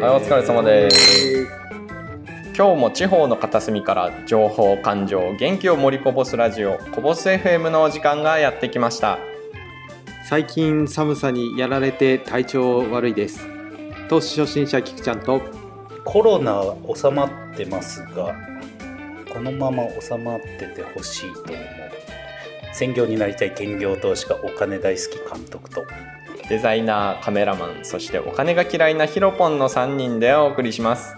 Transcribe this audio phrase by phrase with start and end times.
[0.00, 1.46] はい、お疲れ様です。
[2.56, 9.18] 今日も地方の片隅から情報、感情、元気を盛りこぼすラジオ、こぼす FM のお時間がやってきました。
[10.28, 13.46] 最近寒さにやられて体調悪いです
[14.10, 15.40] 投資初心者キクちゃんと
[16.04, 18.36] コロナは収まってますが
[19.32, 21.97] このまま収まっててほしいと思う
[22.78, 25.84] 専業になりたい兼業投資家お金大好き監督と
[26.48, 31.16] デザイナー、カメラマン、そしてお金が嫌いなヒロポンの3人でお送りします。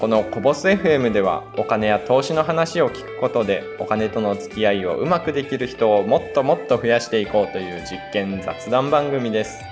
[0.00, 9.62] このコボス FM ではお金や投資の話を聞くことでお金との付き合いをうまくできる人をもっともっと増やしていこうという実験雑談番組です。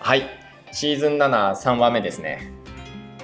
[0.00, 0.28] はい、
[0.72, 2.52] シーズン73話目ですね。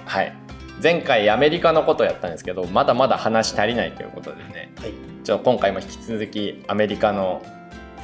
[0.06, 0.33] はい。
[0.80, 7.42] 前回アメリカのことやったんですけどまだまだ話足りないということでねはいちょ今回も引き続きアメリカの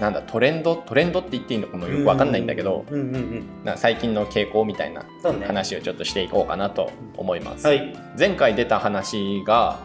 [0.00, 5.04] なんだトレンドトレンドって言っていいのかもよくわかんないんだけど、うんうん最近の傾向みたいな
[5.46, 7.66] 話をちょっとしていこうかなと思います。
[7.66, 7.94] はい。
[8.18, 9.80] 前回出た話が、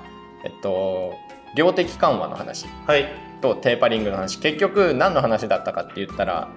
[0.46, 1.14] えっと、
[1.56, 2.68] 量的緩和の話。
[2.88, 3.08] はい。
[3.42, 4.40] とテーパリングの話。
[4.40, 6.50] 結局何の話だったかって言ったら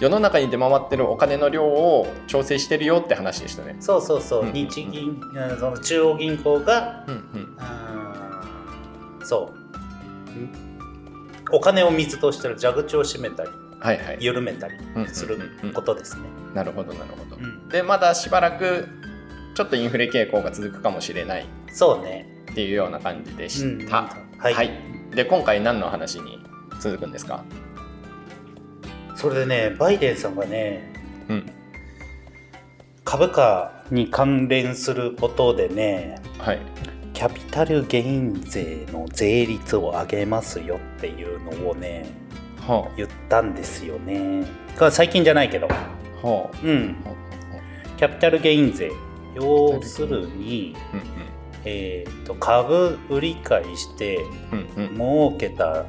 [0.00, 3.76] 世の中に出回ってるお金の量を調整してるよって話でしたね。
[3.80, 4.68] そうそうそう、うんうんうん。
[4.68, 7.56] 日銀あその中央銀行がうんうん。
[9.24, 9.64] そう
[11.52, 14.18] お金を水としてる蛇口を閉めたりはいはい。
[14.20, 15.38] 緩めたりうんする
[15.74, 16.22] ことですね、
[16.54, 17.36] なるほどなるほど。
[17.36, 18.88] うんでまだしばらく
[19.54, 23.98] ちょっとインフレ傾向が続くかもしれないそうねっていうような感じでした。
[24.00, 24.06] うん
[24.38, 24.70] はい
[25.14, 26.38] で今回何の話に
[26.80, 27.44] 続くんですか？
[29.16, 30.92] それでねバイデンさんがね
[31.28, 31.50] うん。
[33.04, 36.58] 株価に関連することでねはい。
[37.14, 42.04] キャピタルゲイン税の税率を上げますよっていうのをね
[42.58, 44.44] は言ったんですよね
[44.76, 45.74] が最近じゃないけどあ。
[46.26, 47.08] はうんあ。
[47.08, 47.14] は
[47.96, 48.90] キャピタルゲイン税
[49.36, 51.00] 要するに、うん
[51.64, 54.18] えー、と株売り買いして
[54.52, 54.94] うんうんうん。
[54.96, 55.86] 儲けた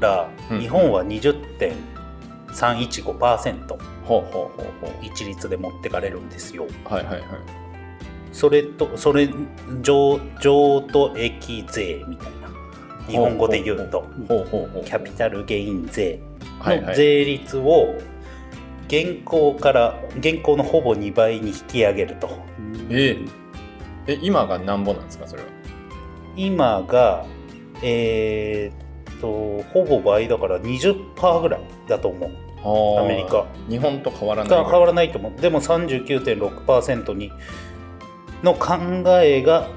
[0.00, 3.66] ら、うん日本は20.315%
[4.04, 6.68] ほうほうほうほ一律で持ってかれるんですよう。
[6.88, 7.28] はいはいはい。
[8.36, 9.30] それとそれ
[9.80, 12.48] 譲譲渡益税みたいな
[13.08, 14.04] 日本語で言うと。
[14.84, 16.20] キャピタルゲイン税。
[16.62, 17.94] の税率を
[18.88, 22.28] 現行から現行のほぼ2倍に引き上げると
[22.90, 23.16] え
[24.06, 25.48] ええ今がなんぼなんですかそれは？
[26.36, 27.24] 今が
[27.82, 32.30] えーっとほぼ倍だから20%ぐらいだと思う
[32.66, 33.46] はあアメリカ。
[33.68, 34.50] 日本と変わらない。
[34.50, 37.30] が変わらないと思うでも39.6%に
[38.46, 38.76] の考
[39.20, 39.68] えが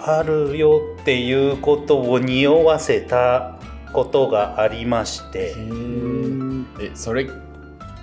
[0.00, 3.58] あるよっていうことを匂わせた
[3.92, 5.54] ことがありましてへ
[6.80, 6.86] え。
[6.86, 7.28] えそれ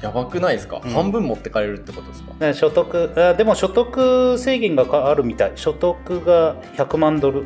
[0.02, 2.54] やばくないですか、うん半分持ってかれるってことですか？
[2.54, 7.46] 所得あでも所得制限があるみたい所得が100万ドル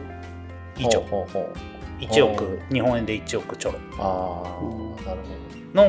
[0.77, 2.03] 以上ほうほうほう。
[2.03, 4.43] 1億日本円で1億ちょろあ
[5.03, 5.19] あなる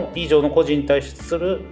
[0.02, 1.62] の以上の個人に対する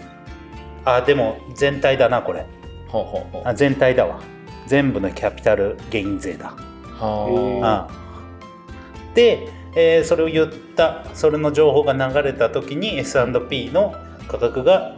[0.85, 2.47] あでも全体だなこれ
[2.89, 3.05] ほど。
[3.05, 3.43] ほうほうほう。
[3.45, 4.21] あ全体だわ
[4.69, 6.55] 全部のキャピタルゲイン税だ。
[6.99, 9.15] はあ。
[9.15, 13.95] で、えーそれを言ったそれの情報が流れた時に S&P の
[14.29, 14.97] 価格が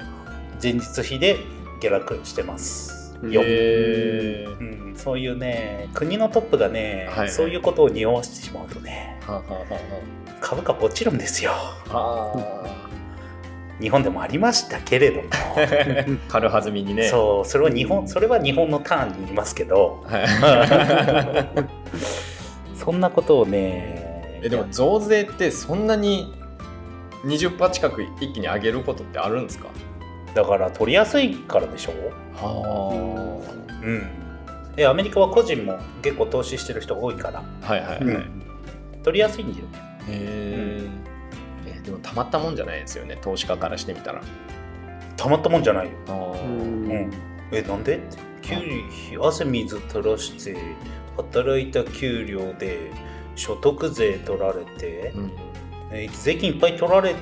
[0.62, 1.38] 前日比で
[1.80, 3.16] 下落してます。
[3.22, 3.26] あ。
[3.26, 4.44] よ、へえ。
[4.60, 7.30] うん、そういうね国のトップがね、はいはい。
[7.30, 9.80] そういうことを匂わせてしまうとねはあはあは
[10.40, 11.52] 株価落ちるんですよ。
[13.80, 15.28] 日本でもありましたけれども。
[16.28, 17.04] 軽はずみにね。
[17.04, 20.04] そうそれは日本それは日本のターンにいますけど。
[20.06, 20.18] は
[22.74, 22.76] い。
[22.76, 26.34] そんなことをねえでも増税ってそんなに
[27.24, 29.66] 20%近く一気に上げることってあるんですか？
[30.34, 31.92] だから取りやすいからでしょ？
[32.36, 33.40] は
[33.82, 34.02] うん。
[34.76, 37.66] でアメリカは個人も結構投資してる人が多いから、あ。
[37.66, 38.00] はいはいはい。
[38.02, 38.42] うん。
[39.02, 39.66] 取りやすいんだよ
[40.08, 40.90] へー。
[41.06, 41.09] え
[41.84, 44.22] でもたまったもんじゃないですよね投資家からしてみたら。
[45.16, 46.12] たまったもんじゃないよ、う
[46.46, 47.10] ん。
[47.52, 47.96] えなんで？
[47.96, 48.56] って給
[49.12, 50.56] 料汗水垂らして
[51.16, 52.90] 働いた給料で
[53.36, 55.32] 所得税取られて、うん。
[55.92, 57.14] え税金いっぱい取られ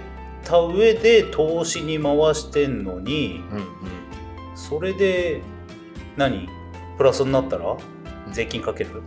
[0.44, 3.66] た上で投資に回してんのにうんうん。
[4.54, 5.42] それで
[6.16, 6.48] 何？
[6.96, 7.76] プラスになったら？
[8.32, 9.02] 税金かける？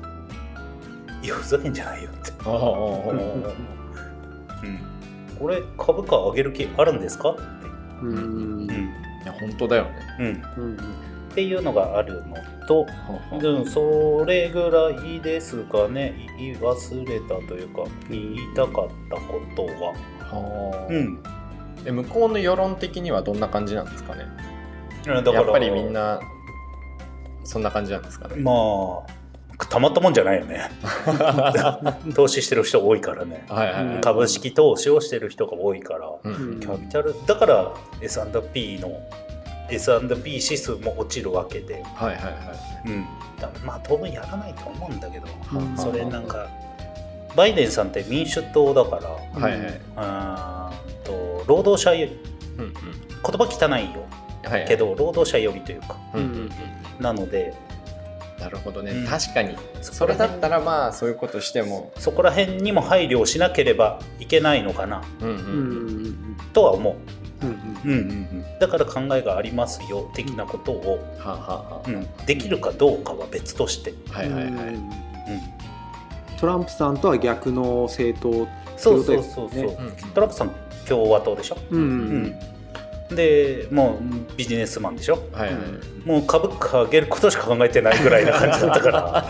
[1.23, 2.49] いやふざけんじゃないよって、う
[4.67, 4.79] ん、
[5.41, 7.31] これ株価上げる気あるんですか？
[7.31, 7.41] って、
[8.03, 8.13] うん。
[8.13, 8.69] うん。
[8.71, 9.91] いや本当だよね。
[10.57, 10.77] うん、うん
[11.31, 12.35] っていうのがあるの
[12.67, 12.87] と、は
[13.31, 16.27] あはでもそれぐらいですかね。
[16.37, 19.93] 言い忘れたというか言いたかったことは、
[20.29, 21.23] あはあうん、
[21.85, 24.25] え向こうの世論的にはどんな感じなんですかね？
[25.05, 26.19] だからやっぱりみんな
[27.45, 28.35] そんな感じなんですかね？
[28.35, 28.55] まあ
[29.67, 30.69] たまったもんじゃないよね。
[32.15, 33.45] 投資してる人多いからね。
[33.49, 34.01] はいはいはい。
[34.01, 36.09] 株式投資をしてる人が多いから。
[36.23, 36.59] うんうん。
[36.59, 39.01] キャピタルだから S&P の
[39.69, 42.29] S&P 指数も落ちるわけで、はいはいは
[42.85, 42.89] い。
[42.89, 43.05] うん、
[43.39, 46.47] だまあ当分やらないと思うんだけど、うんそれなんか
[47.35, 49.09] バイデンさんって民主党だから。
[49.41, 49.59] はい
[49.95, 51.05] はい。
[51.05, 52.19] と労働者より
[52.57, 52.73] うんうん。
[52.73, 54.05] 言葉汚いよ。
[54.43, 54.67] はいはい。
[54.67, 55.95] けど労働者よりというか。
[56.13, 56.51] うんうんうん。
[56.99, 57.53] なので
[58.41, 59.07] なるほどね、うん。
[59.07, 59.55] 確かに。
[59.81, 61.93] そそれだったらまあそういうことしても。
[61.97, 65.03] そこら辺にも配慮をしなければいけないのかな。
[65.21, 65.35] うんうん。
[65.35, 65.45] うん。
[65.45, 66.97] うんとは思
[67.41, 67.91] う、うんうん。
[67.91, 74.81] うんうん、だから考えがありますよ的なことを、はあ、はあはうん、できるかどうかは別として、あ、はいはいはい、うん、
[76.37, 78.47] トランプさんとは逆の政党
[78.77, 80.51] そうそうそうそう、ってことですねトランプさん
[80.87, 82.35] 共和党でしょ、うん、
[83.15, 85.19] でもうビジネスマンでしょ？
[85.33, 85.61] はいはい。
[86.05, 89.25] もう株価上げることしか考えてないぐらいな感じだったから。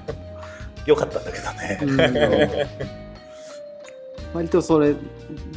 [0.86, 2.66] よかったんだけどね、
[4.32, 4.94] 割とそれ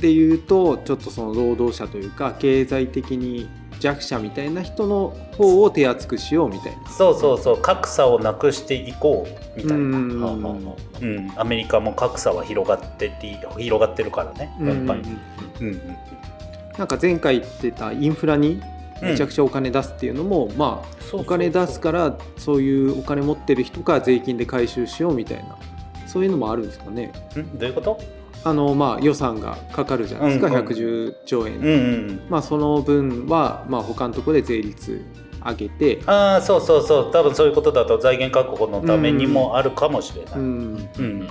[0.02, 3.48] で言うとちょっとその労働者というか経済的に
[3.80, 6.90] 弱者みたいな人の方を手厚くしようみたいな。
[6.90, 7.58] そうそうそう。
[7.58, 10.22] 格差をなくしていこうみたいな、うん。
[10.22, 14.54] はあはあはアメリカも格差は広がってて広がってるからね。
[14.62, 15.02] やっぱり、
[15.62, 15.82] うんうん
[16.78, 18.62] なんか前回言ってたインフラに
[19.02, 21.22] めちゃくちゃお金出すっていうのも、まあそうそうそう。
[21.22, 25.58] お金出すからそういうお金持ってる人から税金で回収しようみたいな。
[26.08, 27.12] そういうのもあるんですかね。
[27.36, 27.58] ん？
[27.58, 28.00] どういうこと？
[28.46, 31.72] あのまあ予算がかかるじゃないですか、うんうん110兆円、うんう
[32.12, 35.06] んまあその分はまあ他のところで税率
[35.46, 37.12] 上げて、ああそうそうそう。
[37.12, 41.30] 多分そういうことだと財源確保のためにもあるかもしれない、ううんん、うん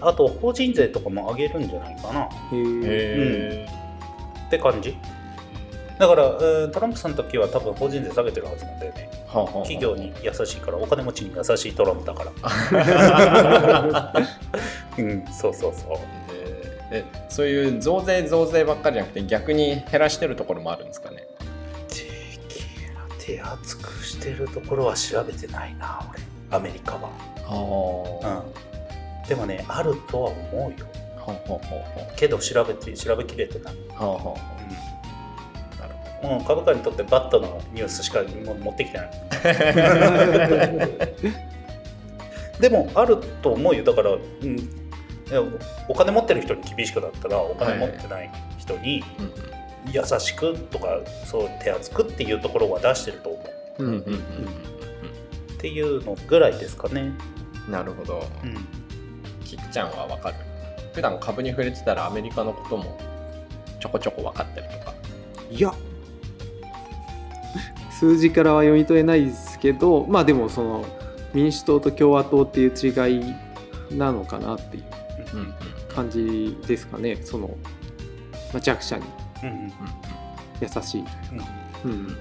[0.00, 2.20] あと法人税とかも上げるんじゃないかな。
[2.22, 3.68] へえへ
[4.50, 4.96] って感じ？
[5.98, 9.10] だから、えートランプさんの時は多分法人税下げてるはずなんだよね。
[9.28, 9.62] ーはあはあはあ。
[9.64, 14.12] 企業に優しいからお金持ちに優しいトランプだから。
[14.98, 15.98] うんそうそうそう。
[16.92, 21.24] ええそういう増税増税ばっかりじゃなくて逆に減らしてるところもあるんですかね？
[23.20, 26.20] 手厚くしてるところは調べてないな俺。
[26.56, 27.10] アメリカは、
[27.46, 28.42] は
[29.22, 30.86] うん、でもねあるとは思うよ
[32.16, 33.78] けど調べて調べきれてない、う
[36.46, 39.10] 株価にとってバットのニュースしか持ってきてない。
[42.60, 43.82] でもあると思うよ。
[43.84, 44.70] だから、うん、
[45.88, 49.02] お金持ってる人に厳しくだったらお金持ってない人に
[49.90, 53.42] 優しくとかそう手厚くっていうところは出してると思
[53.78, 53.84] う。
[53.84, 54.20] うんうんうんうん
[55.54, 57.18] っていうのぐらいですかね、うん
[57.70, 58.26] なるほど。
[58.42, 58.56] うん、
[59.44, 60.36] キクちゃんはわかる
[60.92, 62.98] 普段株に触れてたらアメリカのことも
[63.78, 64.94] ちょこちょこ分かったりとか。
[65.50, 65.72] いや。
[67.90, 70.86] 数字からは読み取れないですけどまあでもその
[71.34, 74.84] 民主党と共和党っていう違いなのかなっていう
[75.94, 77.16] 感じですかね。
[77.22, 77.48] その、
[78.52, 79.04] まあ、弱者に。
[80.60, 81.04] 優しい、
[81.84, 82.18] うんうん、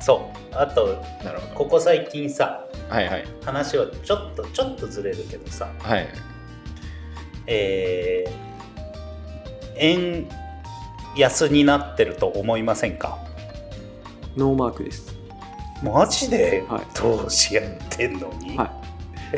[0.00, 0.56] そう。
[0.56, 1.54] あとなるほど。
[1.54, 3.24] ここ最近さはいはい。
[3.44, 6.08] 話はちょっとちょっとずれるけどさはい
[7.48, 8.38] えー
[9.80, 10.26] 円
[11.16, 13.18] 安になってると思いませんか？
[14.36, 15.14] ノーマークです、
[15.82, 16.64] マジで？
[16.68, 16.80] はい。
[16.94, 18.70] 投資やってんのに、はい、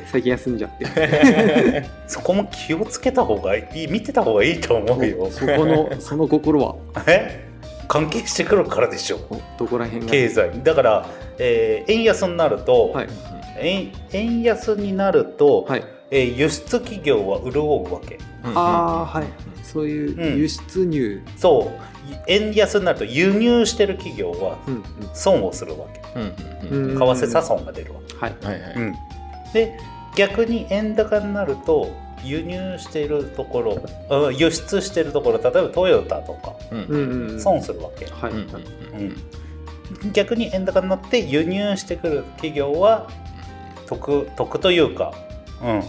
[0.07, 1.85] 最近休んじゃって。
[2.09, 3.87] そこも気をつけた方がいい。
[3.87, 5.29] 見てた方がいいと思うよ。
[5.31, 6.77] そこの その心は？
[7.07, 7.49] え？
[7.87, 9.19] 関係してくるからでしょ。
[9.31, 10.11] おどこら辺が？
[10.11, 10.63] 経済。
[10.65, 11.07] だから、
[11.39, 13.09] えー円安になると、はい。
[13.61, 18.19] 円円安になると、はいえー輸出企業は潤うわけ。
[18.43, 19.27] ああはい。
[19.63, 21.81] そういう輸出入、そう。
[22.27, 24.83] 円安になると輸入してる企業はうんうん。
[25.15, 26.01] 損をするわけ。
[26.17, 26.91] うんうんうん。
[26.93, 26.99] うん。
[26.99, 28.35] 為替差損が出るわけ、はい。
[28.43, 28.75] はいはい。
[28.75, 28.95] うん。
[29.53, 29.79] で
[30.17, 31.91] 逆に円高になると
[32.25, 36.79] 輸入しているところあ輸出しているところ例えばトヨタとかうん。
[36.79, 37.41] うんうんうん。
[37.41, 38.47] 損するわけ、はい、うんうん。
[40.05, 40.13] うん。
[40.13, 43.09] 逆に円高になって輸入してくる企業は
[43.87, 45.13] 得得というか、
[45.63, 45.83] うん、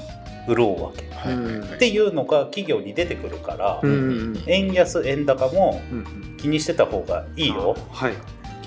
[0.47, 1.03] 潤うわけ。
[1.03, 1.77] っはいはいはい。
[1.79, 4.43] ていうのが企業に出てくるから、うんうんうん。
[4.47, 6.37] 円安円高もうんうん。
[6.37, 7.75] 気にしてた方がいいよ。
[7.91, 8.13] はい。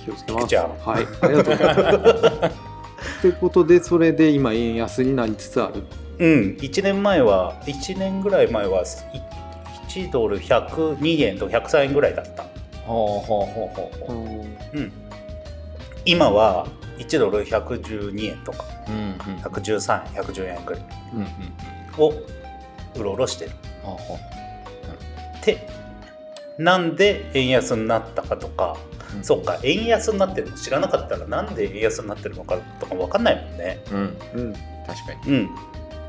[0.04, 0.47] 気をつけます。
[0.47, 1.07] 菊ちゃんはい。
[1.23, 3.21] ありがとうございます。
[3.21, 5.83] ということでそれで今円安になりつつある。
[6.19, 8.85] うん、1年前は1年ぐらい前はい
[9.88, 12.45] 1ドル102円と103円ぐらいだった。
[12.87, 14.93] ほうほうほうほうほううん、
[16.05, 16.67] 今は
[16.99, 19.41] 1ドル112円とかうんうん。
[19.43, 20.83] 113円110円ぐらい
[21.15, 21.27] うんうん
[21.99, 22.13] を
[22.97, 23.53] うろうろしてる。
[25.45, 25.69] で
[26.59, 28.77] なんで円安になったかとか、
[29.17, 29.25] うん。
[29.25, 33.81] そっか円安になってるの知らなかったらなんで円安になってるのかとか分かんないもんね。
[33.91, 34.17] うん。
[34.35, 34.53] うん。
[34.87, 35.33] 確かに。
[35.33, 35.51] うん。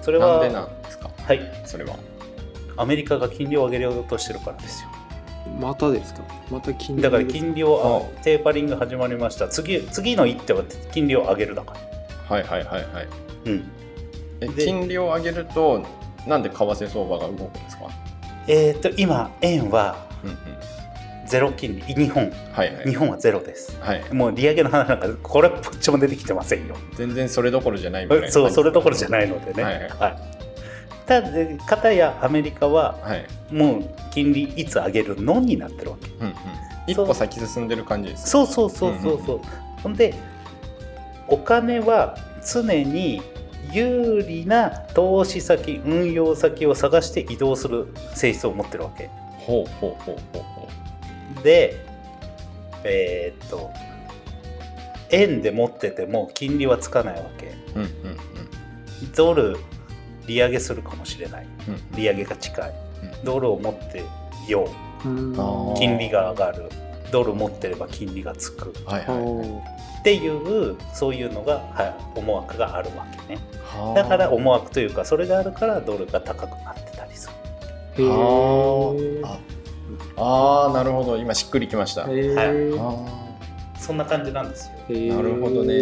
[0.02, 1.10] それはなんでなんですか？
[1.18, 1.42] はい。
[1.66, 1.98] それは。
[2.78, 4.90] アメリカが金利を上げようとしてるからですよ
[5.60, 6.22] またですか？
[6.50, 9.48] また金利だから金利をあテーパリング始まりました。
[9.48, 11.76] 次次の一手は金利を上げるだか
[12.30, 12.36] ら。
[12.36, 13.08] はいはいはいはい。
[13.46, 13.70] うん。
[14.42, 15.86] えで金利を上げると
[16.28, 17.86] なんで為替相場が動くんですか？
[18.48, 20.38] えっ、と今円はうんうん。
[21.28, 21.82] ゼロ金利。
[21.82, 22.32] 日本。
[22.54, 22.86] はいはい。
[22.86, 23.78] 日本はゼロです。
[23.82, 24.14] はい。
[24.14, 26.76] もう利上げの話なんかこれっぽっちも出てきてませんよ。
[26.96, 29.64] 全然それどころじゃないみたいなそうそれどころじゃないのでね。
[29.64, 29.90] はいはい。
[29.90, 30.35] はい
[31.06, 36.10] ただで片やアメリカははい、もう金利いつ上げるのになってるわけ。
[36.10, 36.34] うんうん、
[36.88, 39.42] 一歩先進んでる感じですそうそうそうそうそう、
[39.82, 40.16] ほんで
[41.28, 43.22] お金は常に
[43.72, 49.10] 有利な投資先運用先を探して移動する性質を持ってるわけ。
[49.38, 51.86] ほうほうほうほうほで
[52.84, 53.72] えーっと
[55.12, 57.48] 円で持ってても金利はつかないわけ。
[57.48, 57.92] ううんうん。
[59.16, 59.58] ドル
[60.28, 61.48] 利上げするかもしれない。
[61.68, 61.74] うん。
[61.74, 62.74] うん利上げが近い。
[63.20, 63.26] うん。
[63.26, 64.04] ドルを持って
[64.50, 65.78] よう。
[65.78, 66.70] 金利が上がる。
[67.12, 68.74] ドル持ってれば金利がつく。
[68.86, 71.84] はいはいはっていうそういうのが、は
[72.16, 73.42] い、思惑があるわけね。
[73.64, 73.94] はあ。
[73.96, 77.28] だから思惑というかそれがあるからドルが高くなってたりす
[77.98, 78.12] る。
[78.12, 78.94] あ
[80.18, 81.18] ああーなるほど。
[81.18, 82.78] 今しっくりきました、へー。
[82.80, 83.26] あ。
[83.80, 85.16] そんな感じなんですよ。
[85.16, 85.74] なるほどね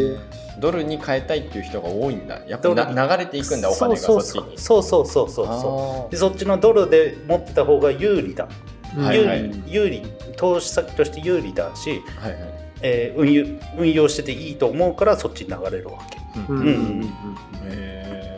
[0.60, 2.42] ドルに変えたいっていう人が多いんだ。
[2.48, 4.58] やっぱり流れていくんだお金がそっちに。
[4.58, 6.12] そうそうそうそうそう。
[6.12, 8.48] でそっちのドルで持ってた方が有利だ、
[8.96, 9.50] 有はいはい。
[9.50, 10.04] 利有利
[10.38, 12.42] 投資先として有利だし、はいはい。
[12.82, 13.46] えー運用
[13.78, 16.20] 運用してていいと思うからそっちに流れるわけ。
[16.48, 16.58] うん。
[16.58, 16.66] うん。
[16.66, 17.14] うん
[17.66, 18.38] へ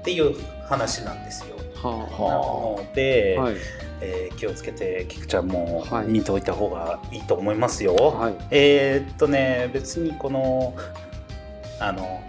[0.00, 0.34] っていう
[0.68, 1.56] 話なんですよ。
[1.82, 1.88] あ。
[1.88, 3.54] はなはので、あはい
[4.02, 6.06] えー気をつけて菊ちゃんもはい。
[6.08, 8.34] 見ておいた方がいいと思いますよ、はい。
[8.50, 10.74] えーっとね別にこの
[11.80, 12.20] あの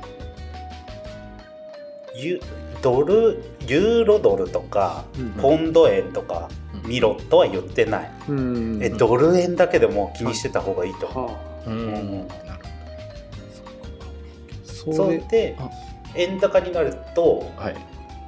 [2.15, 2.39] ユ
[2.83, 5.31] ドルユーロドルとかうん。
[5.33, 6.49] ポンド円とか
[6.83, 6.89] うん。
[6.89, 8.79] 見ろとは言ってない、うん。
[8.83, 11.07] えドル円だけでも気にしてた方がいいと。
[11.07, 11.69] 思う、はあ。
[11.69, 12.27] うん。
[14.63, 15.69] そそれれであ。
[16.15, 17.75] 円高になるとはい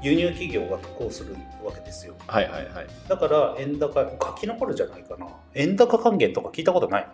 [0.05, 1.33] 輸入企業が得をする
[1.65, 2.13] わけですよ。
[2.27, 2.87] はいはいはい。
[3.09, 5.25] だから円高ガキの頃じゃないかな。
[5.55, 7.07] 円高還元とか聞いたことない？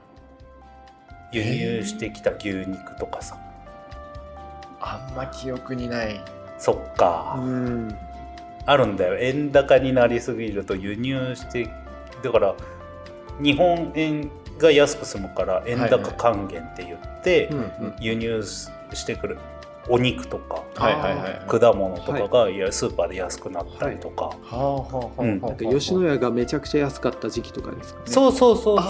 [1.32, 3.38] 輸入してきた牛肉とかさ。
[4.82, 6.22] あんま記憶にない。
[6.58, 7.96] そっか、うん。
[8.66, 9.18] あるんだよ。
[9.20, 11.70] 円高になりすぎると輸入して
[12.22, 12.56] だから
[13.40, 17.96] 日本円が安く済むから円高還元って言って、うんうん。
[18.02, 19.38] 輸入してくる
[19.90, 21.42] お肉とかはいはいはい。
[21.48, 22.58] 果物とかがい。
[22.58, 25.42] やスーパーで安くなったりとか、はあはあはあはあうん。
[25.42, 28.06] なんか吉野家がめちゃくちゃ安かった時期とかですかね。
[28.08, 28.88] そうそうそうそうそう。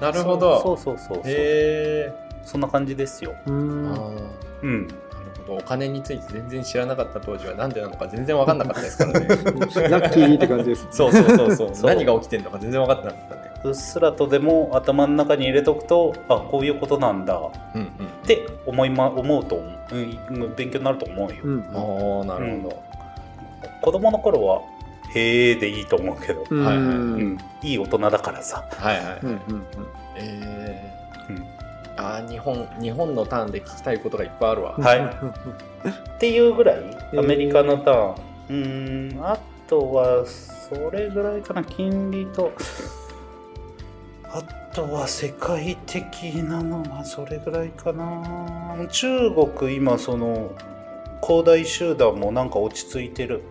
[0.00, 0.60] なるほど。
[0.60, 1.18] そうそうそうそう。
[1.18, 2.12] へえ。
[2.44, 3.34] そんな感じですよ。
[3.46, 4.22] うあんー。
[4.62, 4.86] うん。
[4.88, 4.98] なる
[5.46, 5.58] ほど。
[5.58, 9.26] お金について全然知らなかった当時は何でなのか全然分かんなかったですからね。
[9.28, 10.88] ラッキーって感じです。
[10.90, 11.70] そうそうそうそう。
[11.72, 17.36] そう何が起きてるのか全然分かってなかったねうっすらとでも頭の中に入れとくとあこういうことなんだ。
[17.36, 17.88] っうんうん。
[18.26, 22.82] て思い、ま、思うと思う、うん、勉強になると思うよ、うんああなるほど、
[23.82, 24.62] 子供の頃は
[25.14, 26.64] へえでいいと思うけど、うん。
[26.64, 26.84] はいはい。
[26.86, 27.38] うん。
[27.62, 29.40] いい大人だからさ、はいはい、うんうん
[30.16, 30.94] え
[31.28, 31.36] うん。
[31.36, 31.42] ー、
[31.96, 34.98] あー日本日本のターンで聞きたいことがいっぱいあるわ、はい。
[34.98, 35.08] うん。
[35.08, 37.18] っていうぐらいー。
[37.20, 39.24] アメリカのターン、うーん。
[39.24, 41.62] あとはそれぐらいかな。
[41.62, 42.52] 金利と
[44.34, 44.42] あ
[44.74, 48.84] とは世界的なのはそれぐらいかな。
[48.90, 50.50] 中国今その
[51.20, 53.42] 恒大集団もなんか落ち着いてる。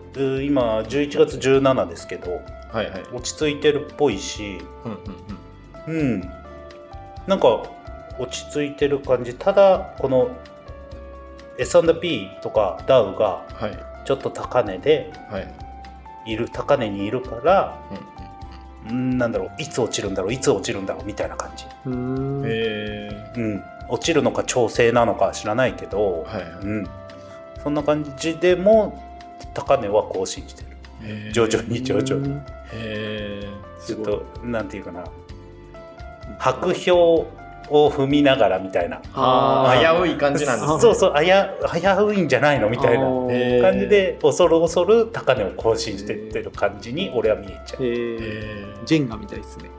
[0.44, 2.32] 今11月17ですけど
[2.70, 3.02] はいはい。
[3.14, 4.58] 落ち着いてるっぽいし。
[4.84, 4.92] うん
[5.88, 6.12] うんうん。
[6.12, 6.30] うん。
[7.26, 7.62] なんか
[8.18, 9.34] 落ち着いてる感じ。
[9.34, 10.36] ただこの
[11.58, 14.06] S&P とかダウがはい。
[14.06, 15.54] ちょっと高値ではい。
[16.26, 18.13] いる高値にいるからうん
[18.92, 22.42] なんだろういつ落ちるんだろういつ落ちるんだろうみたいな感じ、うん。
[22.46, 26.64] えうん、落ちるのか調整なのかは知らないけど、ー、はいはい。
[26.64, 26.88] うん、
[27.62, 29.02] そんな感じでも
[29.54, 30.68] 高値は更新してる。
[31.02, 31.32] えー。
[31.32, 32.40] 徐々に徐々に。
[32.72, 33.48] え
[33.86, 35.04] ちょっとなんていうかな。
[36.38, 37.26] 白氷
[37.70, 39.00] を踏みながらみたいな。
[39.14, 40.80] あ危うい感じなんですね。
[40.80, 43.04] そうそうあや危ういんじゃないのみたいな
[43.62, 47.80] 感じで恐る恐る高値を更新してってる感じに俺は見えちゃう。
[47.80, 49.70] ジェンガみたいですね。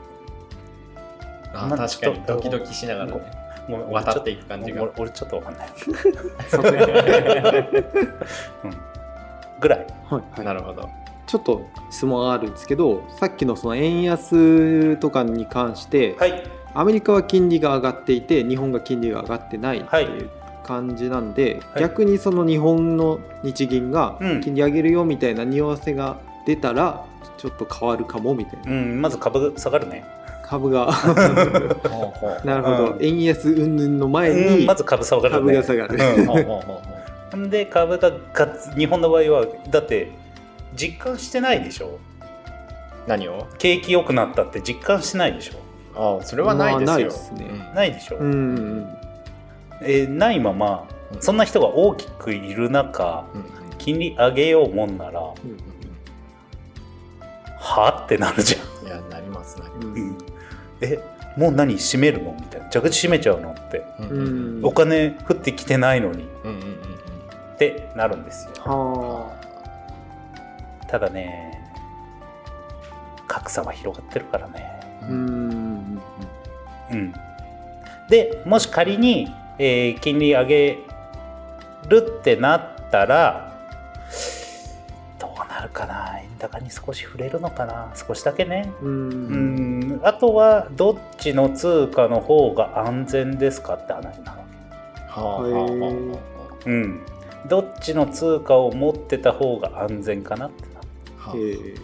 [1.54, 2.22] あ確かに。
[2.26, 3.20] ドキドキしながらね
[3.90, 4.82] 渡っていく感じが。
[4.82, 5.68] 俺俺ちょっとわかんない、
[8.64, 8.72] うん。
[9.60, 9.86] ぐらい。
[10.10, 10.44] はいはい。
[10.44, 10.88] なるほど。
[11.26, 16.44] ちょっと質問があるんですけどさっきのその円安とかに関して、はい
[16.78, 20.04] アメリカは金利が上がっていて日本が金利が上がってないってはい。
[20.04, 20.30] いう
[20.64, 21.82] 感じなんで、はい。
[21.82, 24.40] 逆にその日本の日銀がうん。
[24.40, 27.04] 金利上げるよみたいな匂わせが出たら
[27.38, 28.72] ちょっと変わるかもみたいな。
[28.72, 30.04] うんまず株下がるね、
[30.44, 30.90] 株が。
[32.44, 33.04] なるほど、うん。
[33.04, 35.54] 円安云々の前うん、にまず株下がるね。
[35.54, 35.96] 株が下がる、
[37.34, 38.10] うんで株が
[38.76, 40.10] 日本の場合はだって
[40.74, 41.98] 実感してないでしょ？
[43.06, 43.46] 何を？
[43.58, 45.65] 景気良くなったって実感してないでしょ？
[45.96, 47.72] ああそれはないですよ、まあないですね。
[47.74, 48.88] ないでしょ、うんうん
[49.82, 51.22] えーないままうん。
[51.22, 53.46] そんな人が大きくいる中うんうん
[53.78, 55.36] 金利上げようもんならうん
[57.58, 60.10] はってなるじいやなりますなりうゃん、うん。
[60.10, 60.18] ん、
[60.80, 60.98] え
[61.36, 62.68] もう何閉めるのみたいな。
[62.70, 63.82] 蛇口閉めちゃうのって。
[64.62, 66.26] お金降ってきてないのに。
[66.44, 66.76] うんうんうん
[67.54, 68.52] ってなるんですよ。
[68.64, 69.32] は
[70.88, 71.58] ただね
[73.26, 74.80] 格差は広がってるからね。
[75.02, 75.45] あうん
[76.90, 77.14] うん。
[78.08, 80.78] でもし仮に、えー金利上げ
[81.88, 83.52] るってなったら
[85.18, 86.18] どうなるかな？
[86.20, 87.92] 円高に少し触れるのかな？
[87.94, 88.72] 少しだけね。
[88.82, 89.80] ううん。
[89.98, 94.38] んあとはどっちの通貨の方が安全ですかって話なわ
[95.08, 96.18] はあはあはあは
[96.62, 97.00] けうん。
[97.48, 100.80] どっちの通貨を持ってた方が安全かなってな
[101.24, 101.76] あはえー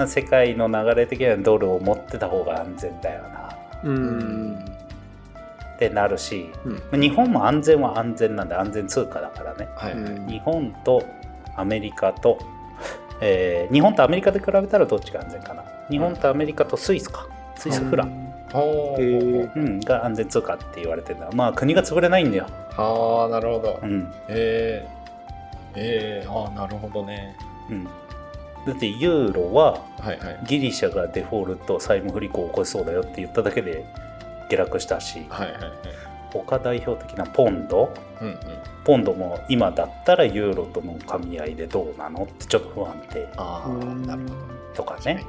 [0.00, 3.50] まあ、世界の流れ的にはドルを持ってた方が安全だよな。
[3.84, 4.52] ううん。
[4.54, 6.72] んってなるし、うん。
[6.72, 9.68] まあ日本も安全は安全なんで安全通貨だからね。
[9.76, 10.32] はい。
[10.32, 11.04] 日本と
[11.54, 12.38] アメリカと、
[13.20, 15.64] えー日本とアメリカで比べたらどっちが安全かな。
[15.90, 17.28] 日本とアメリカとスイスか。
[17.56, 23.80] スイスフラン、ほうん、が安全通貨って言われてるんだまあ国が潰れないんだよ、はあなるほど。
[23.82, 24.10] うん。
[24.28, 27.36] えー、えー、ああなるほどね。
[27.68, 27.88] うん、
[28.66, 29.82] だってユーロは
[30.46, 33.84] ギリシャがデフォルト債務不履行を起こしそうだよって言っただけで
[34.50, 35.72] 下落したしはいはいはい。
[36.32, 37.92] 他代表的なポンド？
[38.20, 38.38] うんうん。
[38.84, 42.24] ポンドも今だったらユーロとの噛み合いでどうなの？
[42.24, 43.28] ってちょっと不安定。
[43.36, 43.66] あ
[44.06, 44.34] なるほど
[44.74, 45.24] とかね、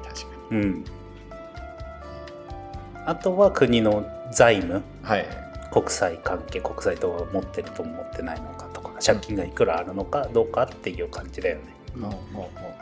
[3.05, 4.75] あとは国の財務？
[4.79, 5.25] にはい。
[5.71, 6.61] 国際関係？
[6.61, 8.91] 国債と持ってると持ってないのかとか。
[9.03, 11.63] 借金がいくらあるのかどうかっていう感じだよね。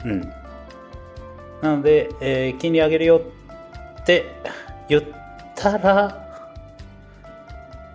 [0.06, 0.34] うん、
[1.62, 3.22] なので、えー金利上げるよ
[4.02, 4.26] って
[4.88, 5.04] 言っ
[5.56, 6.30] たら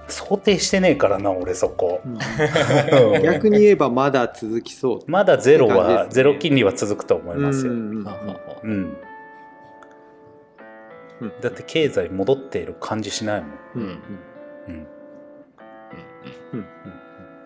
[0.09, 2.01] 想定してねえからな俺そこ。
[2.05, 2.13] うん。
[3.15, 4.99] う ん逆に言えばまだ続きそう。
[5.07, 7.73] まだゼロは、ゼロ金利は続くと思いますよ。
[7.73, 7.77] う
[8.63, 8.97] うん。
[11.41, 13.51] だって経済戻っている感じしないもん。
[13.75, 13.83] うん。
[13.83, 13.91] うん。
[14.69, 14.87] うん。
[16.53, 16.67] うん。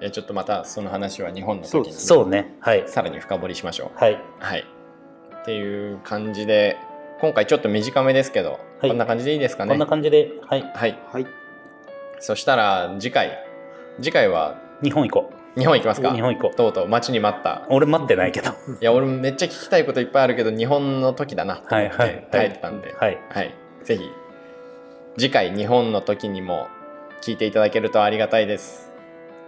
[0.01, 0.11] うん。
[0.11, 2.57] ちょっとまたその話は日本の時にそうね。
[2.61, 2.85] はい。
[2.87, 4.21] さらに深掘りしましょうはい。
[4.41, 4.78] はい
[5.43, 6.77] っていう感じで
[7.21, 8.89] 今回ちょっと短めですけど、はい。
[8.89, 9.71] こんな感じでいいですかね？
[9.71, 10.63] こんな感じで、はい。
[10.75, 10.99] はい。
[11.13, 11.27] はい。
[12.21, 13.39] そしたら次回。
[14.01, 14.61] 次回は？
[14.83, 16.05] 日本行こ日本行きますう。
[16.05, 16.15] か？
[16.15, 16.57] 日本行こう。
[16.57, 17.67] とうとう待ちに待った。
[17.71, 18.51] 俺待ってないけど。
[18.51, 21.57] いや俺めっちゃ聞きたいこといっぱいあるけど日本の時だな。
[21.57, 22.09] と思ってはい。
[22.09, 22.29] はい。
[22.31, 23.19] 耐えてたんで、はい。
[23.31, 24.11] はい、ぜひ
[25.17, 26.69] 次回日本の時にも
[27.21, 28.93] 聞いていただけるとありがたいです。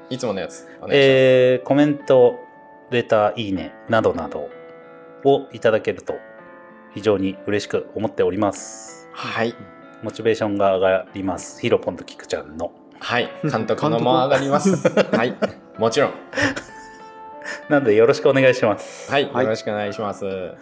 [0.09, 2.41] いつものやつお願いします、えーコメント、
[2.91, 4.51] レター、いいね、などなど
[5.25, 6.15] をいただけると
[6.95, 9.09] 非常に嬉しく思っております。
[9.13, 9.55] はい
[10.03, 11.61] モチベーションが上がります。
[11.61, 12.73] ヒロポンとキクちゃんの。
[12.99, 14.77] はい 監督のも上がります
[15.17, 15.35] はい
[15.79, 16.13] もちろん
[17.71, 19.11] なのでよろしくお願いします。
[19.11, 20.55] はい、はいよろしくお願いします。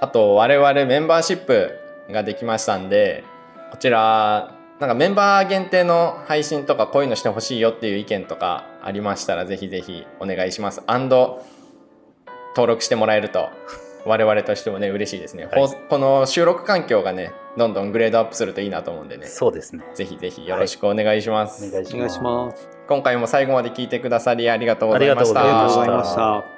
[0.00, 1.70] あと我々メンバーシップ
[2.10, 3.24] ができましたんで、
[3.70, 10.82] こちらなんかメンバー限定の配信とかこういうのしてほしいよっていう意見とかありましたらぜひぜひお願いします。
[10.86, 11.44] アンド
[12.54, 13.48] 登録してもらえると
[14.06, 15.46] 我々としてもね嬉しいですね。
[15.46, 19.26] はい放この収録環境がねどんどんグレードアップするといいなと思うんでね。
[19.26, 19.84] そうですね。
[19.94, 21.68] ぜひぜひよろしくお願いします。
[21.68, 22.18] お願いします。
[22.20, 24.48] お願いします今回も最後まで聞いてくださり。
[24.50, 26.53] ありがとうございましたありがとうございました